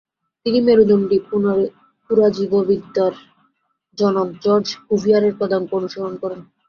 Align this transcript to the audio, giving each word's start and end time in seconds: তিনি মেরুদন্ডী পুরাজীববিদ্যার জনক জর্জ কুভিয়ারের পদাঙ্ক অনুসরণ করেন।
তিনি 0.45 0.59
মেরুদন্ডী 0.61 1.17
পুরাজীববিদ্যার 2.09 3.13
জনক 3.97 4.29
জর্জ 4.43 4.67
কুভিয়ারের 4.85 5.33
পদাঙ্ক 5.39 5.69
অনুসরণ 5.79 6.13
করেন। 6.21 6.39